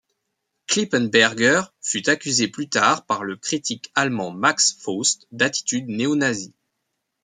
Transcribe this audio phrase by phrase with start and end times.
[0.65, 6.55] Kippenberger fut accusé plus tard par le critique allemand Max Faust d’attitude néo-nazie.